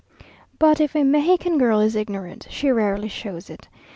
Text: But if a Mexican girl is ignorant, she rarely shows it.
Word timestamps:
But 0.57 0.81
if 0.81 0.95
a 0.95 1.03
Mexican 1.03 1.59
girl 1.59 1.79
is 1.79 1.95
ignorant, 1.95 2.47
she 2.49 2.71
rarely 2.71 3.07
shows 3.07 3.51
it. 3.51 3.67